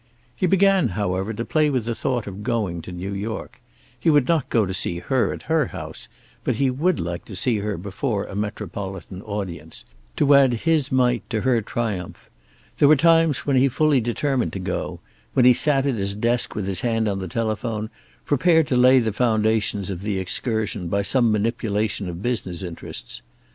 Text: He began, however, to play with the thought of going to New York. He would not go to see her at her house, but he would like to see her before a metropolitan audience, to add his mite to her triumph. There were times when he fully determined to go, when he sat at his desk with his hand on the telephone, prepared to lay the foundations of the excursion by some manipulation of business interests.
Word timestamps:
He 0.35 0.47
began, 0.47 0.87
however, 0.97 1.31
to 1.31 1.45
play 1.45 1.69
with 1.69 1.85
the 1.85 1.93
thought 1.93 2.25
of 2.25 2.41
going 2.41 2.81
to 2.81 2.91
New 2.91 3.13
York. 3.13 3.61
He 3.99 4.09
would 4.09 4.27
not 4.27 4.49
go 4.49 4.65
to 4.65 4.73
see 4.73 4.97
her 4.97 5.31
at 5.31 5.43
her 5.43 5.67
house, 5.67 6.07
but 6.43 6.55
he 6.55 6.71
would 6.71 6.99
like 6.99 7.23
to 7.25 7.35
see 7.35 7.59
her 7.59 7.77
before 7.77 8.25
a 8.25 8.33
metropolitan 8.35 9.21
audience, 9.21 9.85
to 10.15 10.33
add 10.33 10.53
his 10.65 10.91
mite 10.91 11.21
to 11.29 11.41
her 11.41 11.61
triumph. 11.61 12.31
There 12.79 12.87
were 12.87 12.95
times 12.95 13.45
when 13.45 13.57
he 13.57 13.67
fully 13.67 14.01
determined 14.01 14.53
to 14.53 14.59
go, 14.59 15.01
when 15.35 15.45
he 15.45 15.53
sat 15.53 15.85
at 15.85 15.93
his 15.99 16.15
desk 16.15 16.55
with 16.55 16.65
his 16.65 16.81
hand 16.81 17.07
on 17.07 17.19
the 17.19 17.27
telephone, 17.27 17.91
prepared 18.25 18.67
to 18.69 18.75
lay 18.75 18.97
the 18.97 19.13
foundations 19.13 19.91
of 19.91 20.01
the 20.01 20.17
excursion 20.17 20.87
by 20.87 21.03
some 21.03 21.31
manipulation 21.31 22.09
of 22.09 22.23
business 22.23 22.63
interests. 22.63 23.21